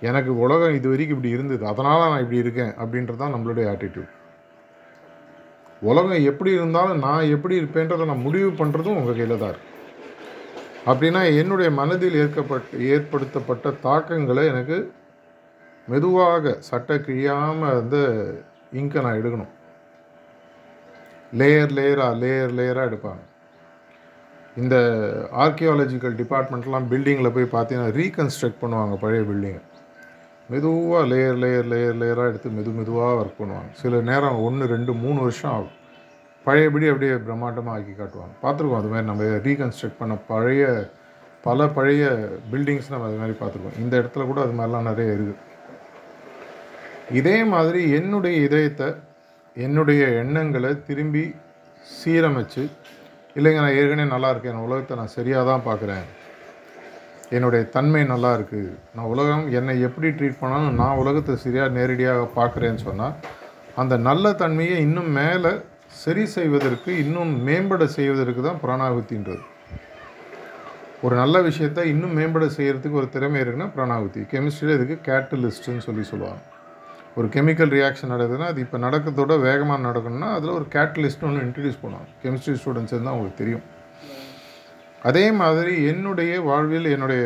எனக்கு 0.02 0.32
உலகம் 0.36 0.78
இது 0.78 0.88
வரைக்கும் 0.90 1.18
இப்படி 1.18 1.36
இருந்தது 1.36 1.64
அதனால் 1.72 2.12
நான் 2.12 2.24
இப்படி 2.26 2.44
இருக்கேன் 2.44 2.74
அப்படின்றது 2.82 3.22
தான் 3.22 3.34
நம்மளுடைய 3.36 3.66
ஆட்டிடியூட் 3.72 4.14
உலகம் 5.82 6.28
எப்படி 6.32 6.52
இருந்தாலும் 6.58 7.04
நான் 7.08 7.32
எப்படி 7.36 7.56
இருப்பேன்றதை 7.62 8.06
நான் 8.06 8.26
முடிவு 8.28 8.50
பண்ணுறதும் 8.60 9.00
உங்கள் 9.00 9.18
கையில் 9.18 9.42
தான் 9.42 9.52
இருக்குது 9.54 9.76
அப்படின்னா 10.92 11.22
என்னுடைய 11.42 11.70
மனதில் 11.80 12.20
ஏற்கப்பட்ட 12.24 12.78
ஏற்படுத்தப்பட்ட 12.94 13.72
தாக்கங்களை 13.88 14.44
எனக்கு 14.54 14.78
மெதுவாக 15.88 16.54
சட்டை 16.70 16.96
கிழியாமல் 16.98 17.76
வந்து 17.80 18.02
இங்கை 18.80 19.02
நான் 19.04 19.20
எடுக்கணும். 19.20 19.52
லேயர் 21.40 21.74
லேயராக 21.78 22.20
லேயர் 22.22 22.54
லேயராக 22.60 22.90
எடுப்பாங்க. 22.90 23.22
இந்த 24.56 24.76
ஆர்கியாலஜிக்கல் 25.44 26.16
டிபார்ட்மெண்ட்லாம் 26.22 26.90
பில்டிங்கில் 26.92 27.36
போய் 27.36 27.54
பார்த்தீங்கன்னா 27.56 27.92
ரீகன்ஸ்ட்ரக்ட் 28.00 28.62
பண்ணுவாங்க 28.62 28.96
பழைய 29.04 29.24
பில்டிங்கை 29.30 29.64
மெதுவாக 30.52 31.04
லேயர் 31.12 31.40
லேயர் 31.44 31.68
லேயர் 31.72 31.98
லேயராக 32.02 32.32
எடுத்து 32.32 32.50
மெது 32.58 32.72
மெதுவாக 32.78 33.18
ஒர்க் 33.22 33.40
பண்ணுவாங்க. 33.40 33.72
சில 33.82 34.00
நேரம் 34.10 34.38
ஒன்று 34.48 34.72
ரெண்டு 34.76 34.92
மூணு 35.04 35.20
வருஷம் 35.26 35.54
ஆகும். 35.56 35.74
பழையபடி 36.46 36.88
அப்படியே 36.92 37.16
பிரம்மாண்டமாக 37.26 37.76
ஆக்கி 37.78 37.94
காட்டுவாங்க. 37.94 38.34
பார்த்துருக்கோம் 38.44 38.82
அது 38.82 38.92
மாதிரி 38.92 39.08
நம்ம 39.10 39.24
ரீகன்ஸ்ட்ரக்ட் 39.48 40.00
பண்ண 40.02 40.16
பழைய 40.32 40.64
பல 41.48 41.68
பழைய 41.78 42.04
பில்டிங்ஸ் 42.52 42.92
நம்ம 42.94 43.08
அது 43.10 43.20
மாதிரி 43.22 43.36
பார்த்துருக்கோம். 43.42 43.78
இந்த 43.84 43.94
இடத்துல 44.02 44.26
கூட 44.30 44.40
அது 44.46 44.56
மாதிரிலாம் 44.60 44.90
நிறைய 44.92 45.16
இருக்குது 45.18 45.44
இதே 47.20 47.38
மாதிரி 47.54 47.82
என்னுடைய 47.98 48.38
இதயத்தை 48.48 48.88
என்னுடைய 49.66 50.02
எண்ணங்களை 50.22 50.72
திரும்பி 50.88 51.26
சீரமைச்சு 51.98 52.64
இல்லைங்க 53.38 53.62
நான் 53.64 53.78
ஏற்கனவே 53.80 54.08
நல்லா 54.16 54.30
இருக்கேன் 54.34 54.66
உலகத்தை 54.66 54.96
நான் 55.00 55.16
சரியாக 55.18 55.46
தான் 55.50 55.66
பார்க்குறேன். 55.68 56.08
என்னுடைய 57.36 57.64
தன்மை 57.76 58.02
நல்லா 58.12 58.30
இருக்குது 58.38 58.70
நான் 58.96 59.10
உலகம் 59.14 59.46
என்னை 59.60 59.74
எப்படி 59.88 60.10
ட்ரீட் 60.18 60.42
பண்ணாலும் 60.42 60.78
நான் 60.82 61.00
உலகத்தை 61.02 61.34
சரியாக 61.46 61.76
நேரடியாக 61.78 62.28
பார்க்குறேன்னு 62.38 62.82
சொன்னால் 62.88 63.16
அந்த 63.82 63.94
நல்ல 64.08 64.32
தன்மையை 64.42 64.78
இன்னும் 64.86 65.12
மேலே 65.20 65.52
சரி 66.04 66.24
செய்வதற்கு 66.36 66.92
இன்னும் 67.04 67.32
மேம்பட 67.48 67.84
செய்வதற்கு 67.98 68.42
தான் 68.48 68.62
பிராணாகுத்தின்றது. 68.64 69.44
ஒரு 71.06 71.16
நல்ல 71.22 71.36
விஷயத்தை 71.48 71.84
இன்னும் 71.94 72.16
மேம்பட 72.20 72.46
செய்கிறதுக்கு 72.58 73.00
ஒரு 73.02 73.10
திறமை 73.16 73.40
இருக்குன்னா 73.44 73.70
பிராணாகுத்தி. 73.76 74.22
கெமிஸ்ட்ரியில் 74.34 74.78
இதுக்கு 74.78 74.98
கேட்டலிஸ்ட்டுன்னு 75.10 75.86
சொல்லி 75.88 76.04
சொல்லுவாங்க. 76.12 76.42
ஒரு 77.20 77.28
கெமிக்கல் 77.36 77.72
ரியாக்ஷன் 77.78 78.14
நடக்குதுன்னா 78.14 78.50
அது 78.54 78.62
இப்போ 78.66 78.78
நடக்கிறதோட 78.86 79.36
வேகமாக 79.48 79.86
நடக்கணும்னா 79.88 80.30
அதில் 80.38 80.58
ஒரு 80.60 80.68
கேட்டலிஸ்ட் 80.78 81.26
ஒன்று 81.30 81.46
இன்ட்ரடியூஸ் 81.48 81.82
பண்ணுவாங்க. 81.84 82.10
கெமிஸ்ட்ரி 82.24 82.56
ஸ்டூடெண்ட்ஸ் 82.62 82.94
இருந்தால் 82.96 83.14
அவங்களுக்கு 83.14 83.42
தெரியும். 83.44 83.66
அதே 85.08 85.26
மாதிரி 85.40 85.74
என்னுடைய 85.92 86.34
வாழ்வில் 86.48 86.88
என்னுடைய 86.94 87.24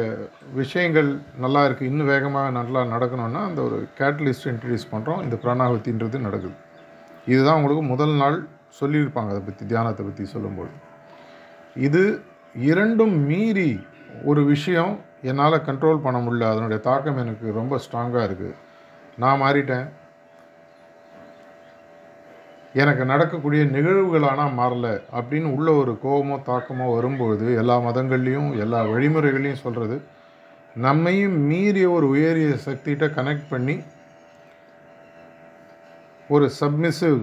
விஷயங்கள் 0.60 1.10
நல்லா 1.44 1.62
இருக்குது 1.68 1.90
இன்னும் 1.92 2.10
வேகமாக 2.14 2.50
நல்லா 2.58 2.82
நடக்கணும்னா 2.94 3.42
அந்த 3.50 3.62
ஒரு 3.68 3.78
கேட்டலிஸ்ட் 4.00 4.48
இன்ட்ரடியூஸ் 4.52 4.92
பண்ணுறோம் 4.94 5.22
இந்த 5.26 5.36
பிராணாகுத்தின்றது 5.44 6.20
நடக்குது. 6.28 6.56
இதுதான் 7.34 7.60
உங்களுக்கு 7.60 7.86
முதல் 7.94 8.16
நாள் 8.22 8.38
சொல்லியிருப்பாங்க. 8.80 9.32
அதை 9.34 9.42
பற்றி 9.48 9.64
தியானத்தை 9.72 10.04
பற்றி 10.06 10.26
சொல்லும்போது. 10.34 10.74
இது 11.88 12.04
இரண்டும் 12.72 13.16
மீறி 13.30 13.72
ஒரு 14.30 14.42
விஷயம் 14.54 14.94
என்னால் 15.30 15.66
கண்ட்ரோல் 15.70 16.04
பண்ண 16.06 16.20
முடியல. 16.24 16.52
அதனுடைய 16.54 16.80
தாக்கம் 16.90 17.22
எனக்கு 17.24 17.48
ரொம்ப 17.62 17.80
ஸ்ட்ராங்காக 17.86 18.28
இருக்குது 18.30 18.58
நான் 19.24 19.42
மாறிட்டேன். 19.44 19.88
எனக்கு 22.74 23.06
நடக்கக்கூடிய 23.06 23.64
நிகழ்வுகள் 23.64 24.24
ஆனால் 24.24 24.58
மாறல 24.58 25.00
அப்படின்னு 25.12 25.46
உள்ள 25.46 25.72
ஒரு 25.72 26.00
கோபமோ 26.04 26.38
தாக்கமோ 26.46 26.96
வரும்பொழுது 26.96 27.58
எல்லா 27.58 27.78
மதங்கள்லேயும் 27.78 28.58
எல்லா 28.58 28.82
வழிமுறைகளையும் 28.84 29.64
சொல்கிறது 29.64 30.02
நம்மையும் 30.76 31.48
மீறிய 31.48 31.92
ஒரு 31.92 32.08
உயரிய 32.10 32.58
சக்திகிட்ட 32.66 33.08
கனெக்ட் 33.16 33.50
பண்ணி 33.50 33.84
ஒரு 36.30 36.52
சப்மிசிவ் 36.60 37.22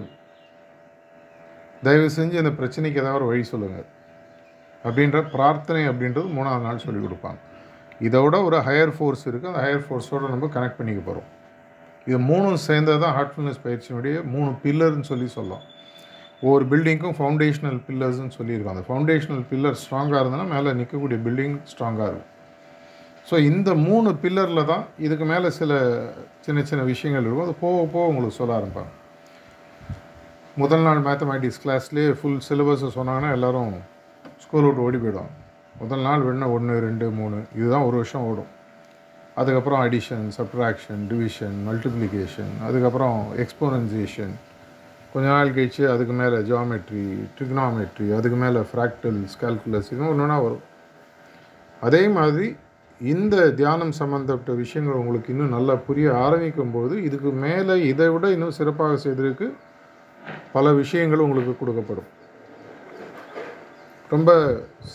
தயவு 1.85 2.11
செஞ்சு 2.17 2.37
அந்த 2.37 2.51
பிரச்சனைக்கு 2.51 3.01
ஏதாவது 3.01 3.15
ஒரு 3.15 3.25
வழி 3.25 3.43
சொல்லுங்கள் 3.43 3.87
அப்படின்ற 4.85 5.31
பிரார்த்தனை 5.31 5.89
அப்படின்றது 5.89 6.29
மூணாவது 6.35 6.61
நாள் 6.61 6.79
சொல்லிக் 6.79 7.05
கொடுப்பாங்க. 7.05 7.39
இதோட 8.01 8.45
ஒரு 8.45 8.57
ஹையர் 8.57 8.95
ஃபோர்ஸ் 8.99 9.29
இருக்குது 9.29 9.47
அந்த 9.47 9.63
ஹையர் 9.63 9.85
ஃபோர்ஸோடு 9.89 10.29
நம்ம 10.29 10.47
கனெக்ட் 10.47 10.77
பண்ணிக்க 10.77 11.01
போகிறோம் 11.01 11.29
இது 12.09 12.19
மூணும் 12.29 12.63
சேர்ந்தது 12.69 13.01
தான் 13.05 13.15
ஹார்ட்ஃபுல்னஸ் 13.19 13.61
பயிற்சியினுடைய 13.65 14.17
மூணு 14.35 14.51
பில்லர்னு 14.65 15.07
சொல்லி 15.11 15.29
சொல்லலாம். 15.37 15.65
ஒவ்வொரு 16.45 16.65
பில்டிங்க்கும் 16.73 17.17
ஃபவுண்டேஷனல் 17.19 17.79
பில்லர்ஸ்னு 17.87 18.35
சொல்லியிருக்கோம் 18.39 18.75
அந்த 18.75 18.85
ஃபவுண்டேஷனல் 18.89 19.45
பில்லர் 19.51 19.79
ஸ்ட்ராங்காக 19.83 20.21
இருந்ததுன்னா 20.23 20.49
மேலே 20.55 20.75
நிற்கக்கூடிய 20.81 21.19
பில்டிங் 21.27 21.57
ஸ்ட்ராங்காக 21.71 22.11
இருக்கும். 22.13 22.33
ஸோ 23.29 23.35
இந்த 23.51 23.71
மூணு 23.87 24.11
பில்லரில் 24.23 24.69
தான் 24.71 24.85
இதுக்கு 25.07 25.25
மேலே 25.33 25.49
சில 25.59 25.73
சின்ன 26.45 26.63
சின்ன 26.71 26.83
விஷயங்கள் 26.93 27.27
இருக்கும். 27.27 27.47
அது 27.47 27.57
போக 27.65 27.81
போக 27.95 28.11
உங்களுக்கு 28.13 28.39
சொல்ல 28.41 28.53
ஆரம்பிப்பாங்க. 28.59 28.93
முதல் 30.63 30.87
நாள் 30.87 31.01
மேத்தமேட்டிக்ஸ் 31.09 31.61
கிளாஸ்லேயே 31.65 32.13
ஃபுல் 32.21 32.41
சிலபஸை 32.49 32.89
சொன்னாங்கன்னா 32.99 33.33
எல்லோரும் 33.39 33.75
ஸ்கூல் 34.45 34.67
விட்டு 34.67 34.85
ஓடி 34.87 34.99
போயிடுவாங்க. 35.03 35.35
முதல் 35.83 36.07
நாள் 36.07 36.25
வேணால் 36.29 36.55
ஒன்று 36.57 36.77
ரெண்டு 36.87 37.07
மூணு. 37.19 37.41
இதுதான் 37.59 37.87
ஒரு 37.89 37.97
வருஷம் 38.01 38.25
ஓடும். 38.31 38.49
அதுக்கப்புறம் 39.41 39.81
அடிஷன் 39.87 40.27
சப்ட்ராக்ஷன் 40.37 41.03
டிவிஷன் 41.11 41.57
மல்டிப்ளிகேஷன் 41.69 42.55
அதுக்கப்புறம் 42.69 43.19
எக்ஸ்போனன்சியேஷன் 43.45 44.35
கொஞ்ச 45.13 45.27
நாள் 45.35 45.55
கழிச்சு 45.57 45.83
அதுக்கு 45.93 46.15
மேலே 46.21 46.39
ஜியாமெட்ரி 46.49 47.05
ட்ரிக்னாமெட்ரி 47.37 48.09
அதுக்கு 48.17 48.39
மேலே 48.45 48.61
ஃப்ராக்டல்ஸ் 48.71 49.37
கால்குலஸ் 49.43 49.93
இது 49.95 50.03
ஒன்றா 50.09 50.39
வரும். 50.47 50.65
அதே 51.87 52.03
மாதிரி 52.17 52.49
இந்த 53.01 53.37
தியானம் 53.61 53.95
சம்மந்தப்பட்ட 54.01 54.53
விஷயங்கள் 54.63 55.01
உங்களுக்கு 55.01 55.33
இன்னும் 55.33 55.55
நல்லா 55.57 55.75
புரிய 55.89 56.07
ஆரம்பிக்கும் 56.25 56.75
போது 56.77 56.95
இதுக்கு 57.09 57.31
மேலே 57.47 57.75
இதை 57.91 58.09
விட 58.15 58.29
இன்னும் 58.37 58.57
சிறப்பாக 58.59 58.97
செய்திருக்கு. 59.05 59.49
பல 60.55 60.73
விஷயங்கள் 60.83 61.25
உங்களுக்கு 61.27 61.53
கொடுக்கப்படும். 61.61 62.09
ரொம்ப 64.15 64.31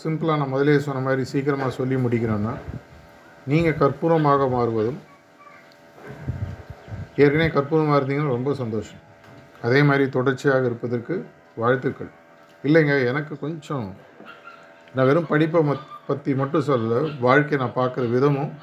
சிம்பிளாக 0.02 0.40
நான் 0.42 0.54
முதலே 0.56 0.80
சொன்ன 0.88 1.04
மாதிரி 1.08 1.24
சீக்கிரமாக 1.32 1.78
சொல்லி 1.80 1.96
முடிக்கிறேன்னா 2.06 2.56
நீங்கள் 3.52 3.80
கற்பூரமாக 3.82 4.48
மாறுவதும் 4.56 5.00
ஏற்கனவே 7.22 7.48
கற்பூரமாக 7.56 7.98
இருந்தீங்கன்னா 8.00 8.36
ரொம்ப 8.36 8.52
சந்தோஷம். 8.60 9.02
அதே 9.66 9.80
மாதிரி 9.88 10.06
தொடர்ச்சியாக 10.18 10.70
இருப்பதற்கு 10.70 11.16
வாழ்த்துக்கள். 11.62 12.12
இல்லைங்க 12.68 12.94
எனக்கு 13.10 13.34
கொஞ்சம் 13.44 13.88
நான் 14.96 15.08
வெறும் 15.10 15.30
படிப்பை 15.32 15.62
மத் 15.70 15.90
பற்றி 16.08 16.32
மட்டும் 16.42 16.68
சொல்ல 16.70 17.02
வாழ்க்கையை 17.26 17.60
நான் 17.62 17.78
பார்க்குற 17.80 18.06
விதமும் 18.16 18.54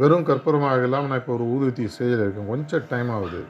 வெறும் 0.00 0.26
கற்பூரமாக 0.28 0.84
இல்லாமல் 0.86 1.10
நான் 1.12 1.22
இப்போ 1.22 1.34
ஒரு 1.38 1.46
ஊதுவத்தி 1.54 1.84
செய்யல 1.98 2.24
இருக்கேன். 2.24 2.50
கொஞ்சம் 2.52 2.86
டைம் 2.92 3.10
ஆகுது. 3.16 3.40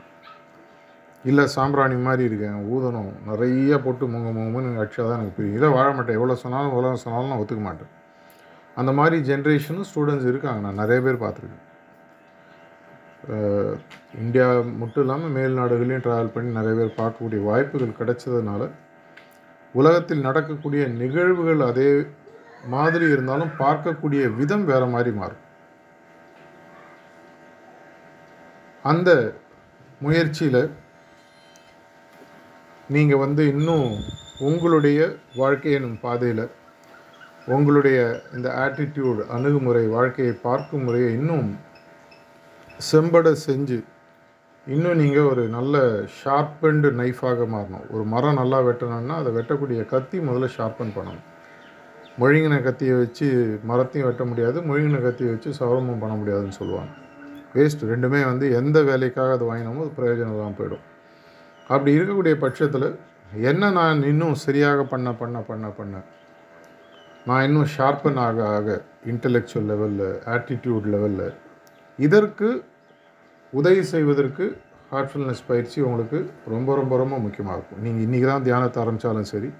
இல்லை 1.31 1.45
சாம்பிராணி 1.55 1.97
மாதிரி 2.09 2.23
இருக்கேன். 2.29 2.59
ஊதணும். 2.75 3.13
நிறைய 3.31 3.79
போட்டு 3.87 4.05
முங்க 4.13 4.31
முங்கன்னு 4.39 4.81
அடிச்சா 4.83 5.03
தான் 5.09 5.19
எனக்கு 5.19 5.37
புரியும். 5.39 5.57
இதை 5.61 5.69
வாழ 5.77 5.89
மாட்டேன். 5.97 6.19
எவ்வளோ 6.21 6.37
சொன்னாலும் 6.45 6.73
எவ்வளோ 6.75 6.95
சொன்னாலும் 7.05 7.33
நான் 7.33 7.43
ஒத்துக்க 7.43 7.65
மாட்டேன். 7.69 7.93
அந்த 8.77 8.93
மாதிரி 8.99 9.17
ஜென்ரேஷனும் 9.31 9.89
ஸ்டூடெண்ட்ஸ் 9.91 10.31
இருக்காங்க. 10.31 10.61
நான் 10.67 10.81
நிறைய 10.83 10.99
பேர் 11.07 11.23
பார்த்துருக்கேன். 11.25 11.67
இந்தியா 14.23 14.47
மட்டும் 14.81 15.03
இல்லாமல் 15.05 15.35
மேல் 15.37 15.59
நாடுகளையும் 15.59 16.05
ட்ராவல் 16.05 16.33
பண்ணி 16.35 16.51
நிறைய 16.59 16.75
பேர் 16.79 16.99
பார்க்கக்கூடிய 17.01 17.41
வாய்ப்புகள் 17.49 17.99
கிடைச்சதுனால 17.99 18.69
உலகத்தில் 19.75 20.27
நடக்கக்கூடிய 20.29 20.83
நிகழ்வுகள் 21.01 21.63
அதே 21.71 21.89
மாதிரி 22.75 23.05
இருந்தாலும் 23.15 23.53
பார்க்கக்கூடிய 23.61 24.23
விதம் 24.39 24.65
வேறு 24.71 24.87
மாதிரி 24.95 25.11
மாறும். 25.19 25.45
அந்த 28.93 29.11
முயற்சியில் 30.05 30.63
நீங்கள் 32.95 33.23
வந்து 33.25 33.43
இன்னும் 33.53 33.89
உங்களுடைய 34.49 35.01
வாழ்க்கை 35.41 35.73
எனும் 35.79 36.01
பாதையில் 36.05 36.45
உங்களுடைய 37.47 37.99
இந்த 38.37 38.49
ஆட்டிடியூட் 38.65 39.21
அணுகுமுறை 39.37 39.85
வாழ்க்கையை 39.87 40.35
பார்க்கும் 40.47 40.85
முறையை 40.87 41.11
இன்னும் 41.19 41.49
செம்பட 42.91 43.29
செஞ்சு 43.47 43.79
இன்னும் 44.67 45.01
நீங்கள் 45.03 45.29
ஒரு 45.33 45.43
நல்ல 45.49 45.77
ஷார்பன்டு 46.19 46.89
நைஃபாக 47.01 47.47
மாறணும். 47.55 47.87
ஒரு 47.95 48.05
மரம் 48.05 48.39
நல்லா 48.41 48.59
வெட்டணும்னா 48.67 49.15
அதை 49.23 49.31
வெட்டக்கூடிய 49.37 49.87
கத்தி 49.93 50.19
முதல்ல 50.19 50.49
ஷார்பன் 50.57 50.95
பண்ணணும். 50.97 51.27
மொழிங்கின 52.21 52.63
கத்தியை 52.63 52.95
வச்சு 52.99 53.27
மரத்தையும் 53.71 54.09
வெட்ட 54.09 54.25
முடியாது 54.31 54.61
மொழிங்கின 54.69 55.01
கத்தியை 55.07 55.31
வச்சு 55.35 55.51
சவரமும் 55.61 56.03
பண்ண 56.03 56.15
முடியாதுன்னு 56.21 56.59
சொல்லுவாங்க. 56.61 56.93
வேஸ்ட் 57.55 57.85
ரெண்டுமே 57.93 58.21
வந்து 58.31 58.47
எந்த 58.61 58.83
வேலைக்காக 58.83 59.33
அது 59.33 59.45
வாங்கினோமோ 59.51 59.85
அது 59.87 59.99
பிரயோஜனம் 59.99 60.43
தான் 60.45 60.59
போயிடும். 60.59 60.85
அப்படி 61.67 61.97
இருக்கக்கூடிய 61.97 62.37
பட்சத்தில் 62.45 62.89
என்ன 63.51 63.71
நான் 63.71 64.03
இன்னும் 64.03 64.35
சரியாக 64.35 64.83
பண்ண 64.85 65.13
பண்ண 65.13 65.39
பண்ண 65.51 65.69
பண்ண 65.79 66.03
நான் 67.29 67.45
இன்னும் 67.47 67.71
ஷார்ப்பன் 67.77 68.21
ஆக 68.27 68.39
ஆக 68.57 68.69
இன்டலெக்சுவல் 69.13 69.67
லெவலில் 69.71 70.07
ஆட்டிடியூட் 70.35 70.87
லெவலில் 70.95 71.27
இதற்கு 71.99 72.49
உதவி 73.53 73.83
செய்வதற்கு 73.91 74.45
ஹார்ட்ஃபுல்னஸ் 74.93 75.43
பயிற்சி 75.49 75.79
உங்களுக்கு 75.89 76.19
ரொம்ப 76.55 76.75
ரொம்ப 76.81 76.95
ரொம்ப 77.03 77.17
முக்கியமாக 77.25 77.57
இருக்கும். 77.59 77.83
நீங்கள் 77.87 78.05
இன்றைக்கி 78.07 78.27
தான் 78.31 78.47
தியானத்தை 78.47 78.79
ஆரம்பித்தாலும் 78.83 79.31
சரி 79.33 79.51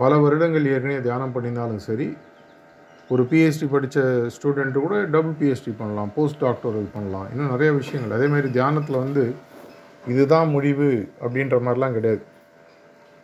பல 0.00 0.12
வருடங்கள் 0.24 0.70
ஏற்கனவே 0.74 1.00
தியானம் 1.08 1.34
பண்ணியிருந்தாலும் 1.34 1.82
சரி 1.88 2.08
ஒரு 3.12 3.22
பிஹெச்டி 3.30 3.66
படித்த 3.72 4.00
ஸ்டூடெண்ட்டு 4.34 4.82
கூட 4.84 4.96
டபுள் 5.14 5.38
பிஹெச்டி 5.40 5.72
பண்ணலாம் 5.80 6.12
போஸ்ட் 6.16 6.42
டாக்டரல் 6.44 6.92
பண்ணலாம் 6.96 7.26
இன்னும் 7.32 7.52
நிறைய 7.54 7.70
விஷயங்கள். 7.80 8.16
அதேமாதிரி 8.18 8.50
தியானத்தில் 8.58 9.02
வந்து 9.04 9.24
இதுதான் 10.12 10.48
முடிவு 10.56 10.90
அப்படின்ற 11.24 11.58
மாதிரிலாம் 11.66 11.96
கிடையாது. 11.98 12.22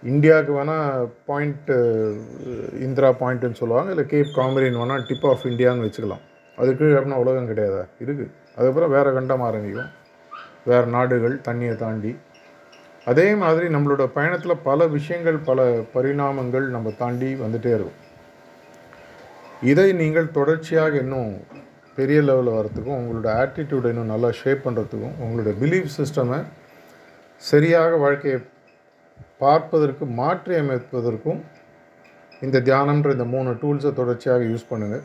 இந்தியாவுக்கு 0.03 0.53
வேணால் 0.59 1.09
பாயிண்ட்டு 1.29 1.77
இந்திரா 2.87 3.09
பாயிண்ட்டுன்னு 3.21 3.61
சொல்லுவாங்க 3.61 3.91
இல்லை 3.91 4.07
கேப் 4.07 4.37
காமரின் 4.37 4.81
வேணால் 4.83 5.07
டிப் 5.09 5.27
ஆஃப் 5.27 5.45
இந்தியான்னு 5.45 5.85
வச்சுக்கலாம். 5.87 6.25
அதுக்கு 6.57 6.85
அப்படின்னா 6.85 7.21
உலகம் 7.23 7.49
கிடையாதா? 7.51 7.83
இருக்குது 8.01 8.27
அதுக்கப்புறம் 8.55 8.91
வேறு 8.91 9.13
கண்டம் 9.13 9.41
ஆரம்பிக்கும். 9.41 9.91
வேறு 10.65 10.87
நாடுகள் 10.87 11.35
தண்ணியை 11.49 11.77
தாண்டி. 11.77 12.17
அதே 13.05 13.35
மாதிரி 13.35 13.67
நம்மளோட 13.75 14.07
பயணத்தில் 14.07 14.63
பல 14.63 14.87
விஷயங்கள் 14.87 15.37
பல 15.37 15.63
பரிணாமங்கள் 15.95 16.67
நம்ம 16.77 16.93
தாண்டி 16.99 17.35
வந்துகிட்டே 17.35 17.73
இருக்கும். 17.77 17.99
இதை 19.63 19.93
நீங்கள் 19.93 20.31
தொடர்ச்சியாக 20.31 20.97
இன்னும் 20.97 21.31
பெரிய 21.95 22.21
லெவலில் 22.21 22.59
வரத்துக்கும் 22.59 22.99
உங்களோட 22.99 23.29
ஆட்டிடியூடை 23.43 23.89
இன்னும் 23.89 24.13
நல்லா 24.15 24.31
ஷேப் 24.31 24.69
பண்ணுறதுக்கும் 24.69 25.17
உங்களோட 25.23 25.53
பிலீஃப் 25.63 25.91
சிஸ்டமை 25.99 26.45
சரியாக 27.37 27.97
வாழ்க்கையை 27.97 28.41
பார்ப்பதற்கு 29.39 30.05
மாற்றி 30.21 30.55
அமைப்பதற்கும் 30.55 31.41
இந்த 32.41 32.61
தியானம்ன்ற 32.69 33.13
இந்த 33.17 33.27
மூணு 33.35 33.51
டூல்ஸை 33.63 33.93
தொடர்ச்சியாக 33.93 34.49
யூஸ் 34.51 34.71
பண்ணுங்கள் 34.71 35.05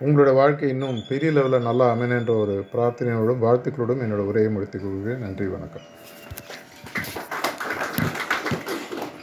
உங்களோட 0.00 0.30
வாழ்க்கை 0.34 0.68
இன்னும் 0.68 0.98
பெரிய 1.08 1.30
லெவலில் 1.32 1.66
நல்லா 1.68 1.86
அமைனன்ற 1.94 2.32
ஒரு 2.42 2.56
பிரார்த்தனையோடும் 2.72 3.44
வாழ்த்துக்களோடும் 3.44 4.02
என்னோடய 4.06 4.30
உரையை 4.32 4.50
முடித்துக் 4.52 4.82
கொள்கிறேன். 4.82 5.22
நன்றி 5.26 5.46
வணக்கம். 5.46 5.86